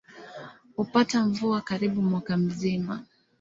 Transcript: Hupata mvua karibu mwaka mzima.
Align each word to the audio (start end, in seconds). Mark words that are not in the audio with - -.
Hupata 0.75 1.25
mvua 1.25 1.61
karibu 1.61 2.01
mwaka 2.01 2.37
mzima. 2.37 3.03